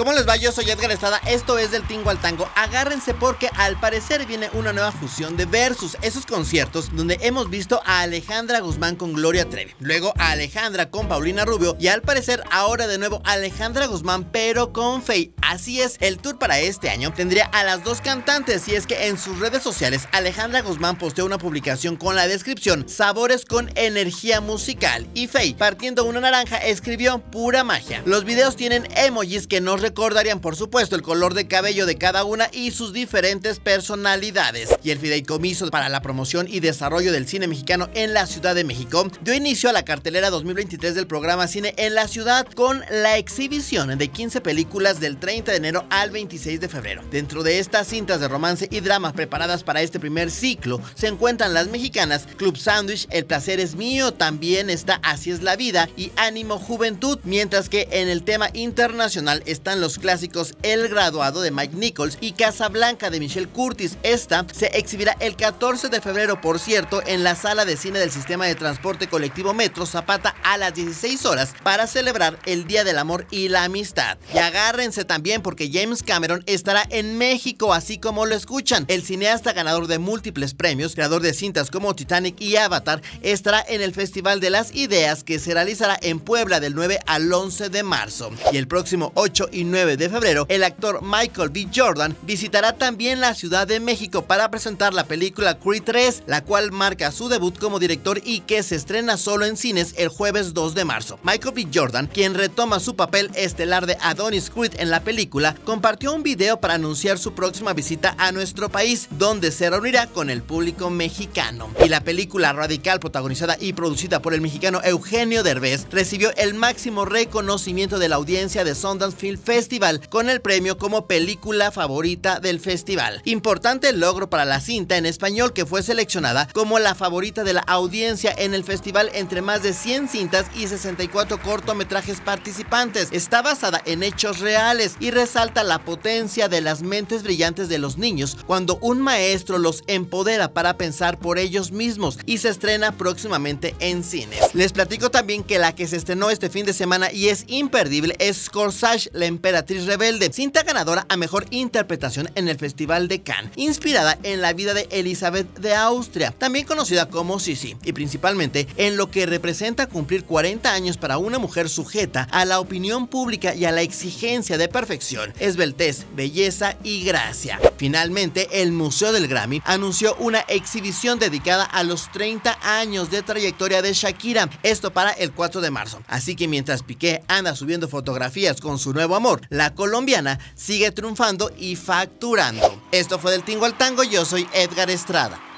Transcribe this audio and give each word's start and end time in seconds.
¿Cómo 0.00 0.14
les 0.14 0.26
va? 0.26 0.36
Yo 0.36 0.50
soy 0.50 0.70
Edgar 0.70 0.90
Estrada, 0.90 1.20
esto 1.26 1.58
es 1.58 1.72
del 1.72 1.82
Tingo 1.86 2.08
al 2.08 2.18
Tango. 2.18 2.48
Agárrense 2.54 3.12
porque 3.12 3.50
al 3.58 3.78
parecer 3.78 4.24
viene 4.24 4.48
una 4.54 4.72
nueva 4.72 4.92
fusión 4.92 5.36
de 5.36 5.44
Versus, 5.44 5.98
esos 6.00 6.24
conciertos 6.24 6.96
donde 6.96 7.18
hemos 7.20 7.50
visto 7.50 7.82
a 7.84 8.00
Alejandra 8.00 8.60
Guzmán 8.60 8.96
con 8.96 9.12
Gloria 9.12 9.50
Trevi, 9.50 9.74
luego 9.78 10.14
a 10.16 10.30
Alejandra 10.30 10.90
con 10.90 11.06
Paulina 11.06 11.44
Rubio 11.44 11.76
y 11.78 11.88
al 11.88 12.00
parecer 12.00 12.42
ahora 12.50 12.86
de 12.86 12.96
nuevo 12.96 13.20
Alejandra 13.26 13.88
Guzmán 13.88 14.24
pero 14.32 14.72
con 14.72 15.02
Faye. 15.02 15.34
Así 15.42 15.82
es, 15.82 15.98
el 16.00 16.16
tour 16.16 16.38
para 16.38 16.60
este 16.60 16.88
año 16.88 17.12
tendría 17.12 17.44
a 17.44 17.62
las 17.62 17.84
dos 17.84 18.00
cantantes 18.00 18.68
y 18.68 18.76
es 18.76 18.86
que 18.86 19.08
en 19.08 19.18
sus 19.18 19.38
redes 19.38 19.62
sociales 19.62 20.08
Alejandra 20.12 20.62
Guzmán 20.62 20.96
posteó 20.96 21.26
una 21.26 21.36
publicación 21.36 21.96
con 21.96 22.16
la 22.16 22.26
descripción 22.26 22.88
Sabores 22.88 23.44
con 23.44 23.70
energía 23.74 24.40
musical 24.40 25.06
y 25.12 25.26
Faye, 25.26 25.56
partiendo 25.56 26.04
una 26.04 26.20
naranja, 26.20 26.56
escribió 26.56 27.18
pura 27.18 27.64
magia. 27.64 28.02
Los 28.06 28.24
videos 28.24 28.56
tienen 28.56 28.88
emojis 28.96 29.46
que 29.46 29.60
nos 29.60 29.82
recordarían 29.90 30.38
por 30.38 30.54
supuesto 30.54 30.94
el 30.94 31.02
color 31.02 31.34
de 31.34 31.48
cabello 31.48 31.84
de 31.84 31.96
cada 31.96 32.22
una 32.22 32.48
y 32.52 32.70
sus 32.70 32.92
diferentes 32.92 33.58
personalidades. 33.58 34.68
Y 34.84 34.90
el 34.92 35.00
fideicomiso 35.00 35.68
para 35.68 35.88
la 35.88 36.00
promoción 36.00 36.46
y 36.48 36.60
desarrollo 36.60 37.10
del 37.10 37.26
cine 37.26 37.48
mexicano 37.48 37.88
en 37.94 38.14
la 38.14 38.28
Ciudad 38.28 38.54
de 38.54 38.62
México 38.62 39.08
dio 39.22 39.34
inicio 39.34 39.68
a 39.68 39.72
la 39.72 39.84
cartelera 39.84 40.30
2023 40.30 40.94
del 40.94 41.08
programa 41.08 41.48
Cine 41.48 41.74
en 41.76 41.96
la 41.96 42.06
Ciudad 42.06 42.46
con 42.54 42.84
la 42.88 43.16
exhibición 43.16 43.98
de 43.98 44.08
15 44.08 44.40
películas 44.40 45.00
del 45.00 45.18
30 45.18 45.50
de 45.50 45.58
enero 45.58 45.84
al 45.90 46.12
26 46.12 46.60
de 46.60 46.68
febrero. 46.68 47.02
Dentro 47.10 47.42
de 47.42 47.58
estas 47.58 47.88
cintas 47.88 48.20
de 48.20 48.28
romance 48.28 48.68
y 48.70 48.78
drama 48.78 49.12
preparadas 49.12 49.64
para 49.64 49.82
este 49.82 49.98
primer 49.98 50.30
ciclo 50.30 50.80
se 50.94 51.08
encuentran 51.08 51.52
las 51.52 51.66
mexicanas 51.66 52.28
Club 52.36 52.56
Sandwich, 52.56 53.08
El 53.10 53.26
placer 53.26 53.58
es 53.58 53.74
mío, 53.74 54.12
también 54.14 54.70
está 54.70 55.00
Así 55.02 55.32
es 55.32 55.42
la 55.42 55.56
vida 55.56 55.88
y 55.96 56.12
Ánimo 56.14 56.60
Juventud, 56.60 57.18
mientras 57.24 57.68
que 57.68 57.88
en 57.90 58.08
el 58.08 58.22
tema 58.22 58.50
internacional 58.54 59.42
están 59.46 59.79
los 59.80 59.98
clásicos 59.98 60.54
El 60.62 60.88
graduado 60.88 61.40
de 61.40 61.50
Mike 61.50 61.76
Nichols 61.76 62.18
y 62.20 62.32
Casablanca 62.32 63.10
de 63.10 63.20
Michelle 63.20 63.48
Curtis. 63.48 63.96
Esta 64.02 64.46
se 64.52 64.66
exhibirá 64.78 65.16
el 65.20 65.36
14 65.36 65.88
de 65.88 66.00
febrero, 66.00 66.40
por 66.40 66.58
cierto, 66.58 67.02
en 67.06 67.24
la 67.24 67.34
sala 67.34 67.64
de 67.64 67.76
cine 67.76 67.98
del 67.98 68.10
sistema 68.10 68.46
de 68.46 68.54
transporte 68.54 69.08
colectivo 69.08 69.54
Metro 69.54 69.86
Zapata 69.86 70.34
a 70.42 70.58
las 70.58 70.74
16 70.74 71.24
horas 71.26 71.54
para 71.62 71.86
celebrar 71.86 72.38
el 72.46 72.66
Día 72.66 72.84
del 72.84 72.98
Amor 72.98 73.26
y 73.30 73.48
la 73.48 73.64
Amistad. 73.64 74.18
Y 74.34 74.38
agárrense 74.38 75.04
también 75.04 75.42
porque 75.42 75.70
James 75.72 76.02
Cameron 76.02 76.42
estará 76.46 76.84
en 76.90 77.18
México, 77.18 77.72
así 77.72 77.98
como 77.98 78.26
lo 78.26 78.34
escuchan. 78.34 78.84
El 78.88 79.02
cineasta 79.02 79.52
ganador 79.52 79.86
de 79.86 79.98
múltiples 79.98 80.54
premios, 80.54 80.94
creador 80.94 81.22
de 81.22 81.34
cintas 81.34 81.70
como 81.70 81.94
Titanic 81.94 82.40
y 82.40 82.56
Avatar, 82.56 83.02
estará 83.22 83.64
en 83.68 83.80
el 83.80 83.94
Festival 83.94 84.40
de 84.40 84.50
las 84.50 84.74
Ideas 84.74 85.24
que 85.24 85.38
se 85.38 85.54
realizará 85.54 85.98
en 86.02 86.20
Puebla 86.20 86.60
del 86.60 86.74
9 86.74 87.00
al 87.06 87.32
11 87.32 87.68
de 87.70 87.82
marzo. 87.82 88.30
Y 88.52 88.56
el 88.56 88.68
próximo 88.68 89.12
8 89.14 89.48
y 89.52 89.59
9 89.64 89.96
de 89.96 90.08
febrero, 90.08 90.46
el 90.48 90.64
actor 90.64 91.00
Michael 91.02 91.50
B. 91.50 91.68
Jordan 91.74 92.16
visitará 92.22 92.72
también 92.74 93.20
la 93.20 93.34
Ciudad 93.34 93.66
de 93.66 93.80
México 93.80 94.22
para 94.22 94.50
presentar 94.50 94.94
la 94.94 95.04
película 95.04 95.58
Creed 95.58 95.82
3, 95.84 96.24
la 96.26 96.44
cual 96.44 96.72
marca 96.72 97.12
su 97.12 97.28
debut 97.28 97.58
como 97.58 97.78
director 97.78 98.20
y 98.24 98.40
que 98.40 98.62
se 98.62 98.76
estrena 98.76 99.16
solo 99.16 99.44
en 99.46 99.56
cines 99.56 99.94
el 99.96 100.08
jueves 100.08 100.54
2 100.54 100.74
de 100.74 100.84
marzo. 100.84 101.18
Michael 101.22 101.54
B. 101.54 101.68
Jordan, 101.72 102.06
quien 102.06 102.34
retoma 102.34 102.80
su 102.80 102.96
papel 102.96 103.30
estelar 103.34 103.86
de 103.86 103.96
Adonis 104.00 104.50
Creed 104.50 104.72
en 104.78 104.90
la 104.90 105.00
película, 105.00 105.54
compartió 105.64 106.12
un 106.12 106.22
video 106.22 106.60
para 106.60 106.74
anunciar 106.74 107.18
su 107.18 107.34
próxima 107.34 107.72
visita 107.72 108.14
a 108.18 108.32
nuestro 108.32 108.68
país, 108.68 109.08
donde 109.10 109.50
se 109.50 109.70
reunirá 109.70 110.06
con 110.06 110.30
el 110.30 110.42
público 110.42 110.90
mexicano. 110.90 111.70
Y 111.84 111.88
la 111.88 112.02
película 112.02 112.52
radical 112.52 113.00
protagonizada 113.00 113.56
y 113.60 113.72
producida 113.72 114.20
por 114.20 114.34
el 114.34 114.40
mexicano 114.40 114.80
Eugenio 114.84 115.42
Derbez 115.42 115.86
recibió 115.90 116.30
el 116.36 116.54
máximo 116.54 117.04
reconocimiento 117.04 117.98
de 117.98 118.08
la 118.08 118.16
audiencia 118.16 118.64
de 118.64 118.74
Sundance 118.74 119.16
Film 119.16 119.38
Festival 119.50 120.00
con 120.10 120.30
el 120.30 120.40
premio 120.40 120.78
como 120.78 121.08
película 121.08 121.72
favorita 121.72 122.38
del 122.38 122.60
festival. 122.60 123.20
Importante 123.24 123.92
logro 123.92 124.30
para 124.30 124.44
la 124.44 124.60
cinta 124.60 124.96
en 124.96 125.06
español 125.06 125.52
que 125.52 125.66
fue 125.66 125.82
seleccionada 125.82 126.46
como 126.54 126.78
la 126.78 126.94
favorita 126.94 127.42
de 127.42 127.54
la 127.54 127.62
audiencia 127.62 128.32
en 128.38 128.54
el 128.54 128.62
festival 128.62 129.10
entre 129.12 129.42
más 129.42 129.64
de 129.64 129.72
100 129.72 130.08
cintas 130.08 130.46
y 130.54 130.68
64 130.68 131.42
cortometrajes 131.42 132.20
participantes. 132.20 133.08
Está 133.10 133.42
basada 133.42 133.82
en 133.86 134.04
hechos 134.04 134.38
reales 134.38 134.94
y 135.00 135.10
resalta 135.10 135.64
la 135.64 135.80
potencia 135.80 136.48
de 136.48 136.60
las 136.60 136.82
mentes 136.82 137.24
brillantes 137.24 137.68
de 137.68 137.78
los 137.78 137.98
niños 137.98 138.36
cuando 138.46 138.78
un 138.80 139.00
maestro 139.00 139.58
los 139.58 139.82
empodera 139.88 140.52
para 140.52 140.76
pensar 140.76 141.18
por 141.18 141.40
ellos 141.40 141.72
mismos 141.72 142.20
y 142.24 142.38
se 142.38 142.50
estrena 142.50 142.92
próximamente 142.92 143.74
en 143.80 144.04
cines. 144.04 144.54
Les 144.54 144.70
platico 144.70 145.10
también 145.10 145.42
que 145.42 145.58
la 145.58 145.74
que 145.74 145.88
se 145.88 145.96
estrenó 145.96 146.30
este 146.30 146.50
fin 146.50 146.66
de 146.66 146.72
semana 146.72 147.10
y 147.12 147.30
es 147.30 147.46
imperdible 147.48 148.14
es 148.20 148.48
Corsage, 148.48 149.10
la 149.12 149.39
emperatriz 149.40 149.86
rebelde, 149.86 150.30
cinta 150.34 150.64
ganadora 150.64 151.06
a 151.08 151.16
mejor 151.16 151.46
interpretación 151.48 152.30
en 152.34 152.50
el 152.50 152.58
Festival 152.58 153.08
de 153.08 153.22
Cannes, 153.22 153.52
inspirada 153.56 154.18
en 154.22 154.42
la 154.42 154.52
vida 154.52 154.74
de 154.74 154.86
Elizabeth 154.90 155.48
de 155.58 155.74
Austria, 155.74 156.34
también 156.36 156.66
conocida 156.66 157.08
como 157.08 157.40
Sisi, 157.40 157.74
y 157.82 157.94
principalmente 157.94 158.68
en 158.76 158.98
lo 158.98 159.10
que 159.10 159.24
representa 159.24 159.86
cumplir 159.86 160.26
40 160.26 160.70
años 160.70 160.98
para 160.98 161.16
una 161.16 161.38
mujer 161.38 161.70
sujeta 161.70 162.28
a 162.32 162.44
la 162.44 162.60
opinión 162.60 163.06
pública 163.06 163.54
y 163.54 163.64
a 163.64 163.72
la 163.72 163.80
exigencia 163.80 164.58
de 164.58 164.68
perfección, 164.68 165.32
esbeltez, 165.38 166.04
belleza 166.14 166.76
y 166.84 167.02
gracia. 167.04 167.58
Finalmente, 167.78 168.60
el 168.60 168.72
Museo 168.72 169.10
del 169.10 169.26
Grammy 169.26 169.62
anunció 169.64 170.16
una 170.16 170.40
exhibición 170.40 171.18
dedicada 171.18 171.64
a 171.64 171.82
los 171.82 172.12
30 172.12 172.58
años 172.62 173.10
de 173.10 173.22
trayectoria 173.22 173.80
de 173.80 173.94
Shakira, 173.94 174.50
esto 174.62 174.92
para 174.92 175.12
el 175.12 175.32
4 175.32 175.62
de 175.62 175.70
marzo. 175.70 176.02
Así 176.08 176.36
que 176.36 176.46
mientras 176.46 176.82
Piqué 176.82 177.22
anda 177.26 177.56
subiendo 177.56 177.88
fotografías 177.88 178.60
con 178.60 178.78
su 178.78 178.92
nuevo 178.92 179.16
la 179.48 179.74
colombiana 179.74 180.38
sigue 180.54 180.90
triunfando 180.90 181.50
y 181.56 181.76
facturando. 181.76 182.82
Esto 182.90 183.18
fue 183.18 183.32
del 183.32 183.44
Tingo 183.44 183.66
al 183.66 183.76
Tango, 183.76 184.02
yo 184.02 184.24
soy 184.24 184.48
Edgar 184.52 184.90
Estrada. 184.90 185.49